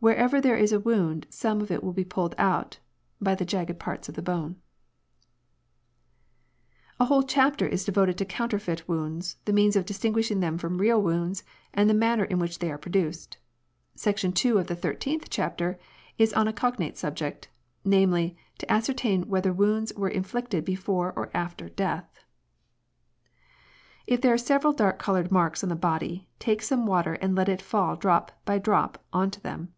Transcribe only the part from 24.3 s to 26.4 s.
are several dark coloured marks on the body,